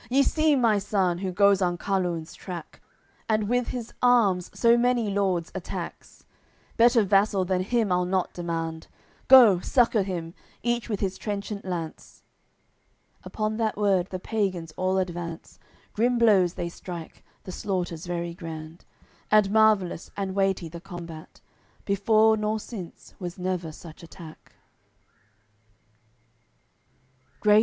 Ye 0.09 0.23
see 0.23 0.55
my 0.55 0.79
son, 0.79 1.19
who 1.19 1.31
goes 1.31 1.61
on 1.61 1.77
Carlun's 1.77 2.33
track, 2.33 2.81
And 3.29 3.47
with 3.47 3.67
his 3.67 3.93
arms 4.01 4.49
so 4.51 4.75
many 4.75 5.11
lords 5.11 5.51
attacks; 5.53 6.25
Better 6.75 7.03
vassal 7.03 7.45
than 7.45 7.61
him 7.61 7.91
I'll 7.91 8.03
not 8.05 8.33
demand. 8.33 8.87
Go, 9.27 9.59
succour 9.59 10.01
him, 10.01 10.33
each 10.63 10.89
with 10.89 11.01
his 11.01 11.19
trenchant 11.19 11.65
lance!" 11.65 12.23
Upon 13.23 13.57
that 13.57 13.77
word 13.77 14.07
the 14.07 14.17
pagans 14.17 14.71
all 14.75 14.97
advance; 14.97 15.59
Grim 15.93 16.17
blows 16.17 16.55
they 16.55 16.67
strike, 16.67 17.23
the 17.43 17.51
slaughter's 17.51 18.07
very 18.07 18.33
grand. 18.33 18.85
And 19.29 19.51
marvellous 19.51 20.09
and 20.17 20.33
weighty 20.33 20.67
the 20.67 20.81
combat: 20.81 21.41
Before 21.85 22.35
nor 22.35 22.59
since 22.59 23.13
was 23.19 23.37
never 23.37 23.71
such 23.71 24.01
attack. 24.01 24.53